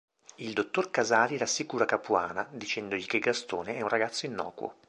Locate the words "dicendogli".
2.51-3.05